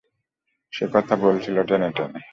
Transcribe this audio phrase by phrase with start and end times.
[0.73, 2.19] সে কথা বলছিল টেনে টেনে!